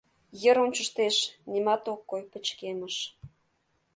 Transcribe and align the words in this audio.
Йыр 0.41 0.57
ончыштеш!— 0.65 1.17
нимат 1.51 1.83
ок 1.93 2.01
кой, 2.09 2.21
пычкемыш. 2.31 2.95